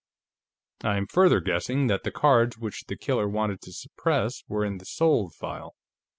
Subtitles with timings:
[0.83, 4.79] I am further guessing that the cards which the killer wanted to suppress were in
[4.79, 5.75] the 'sold' file.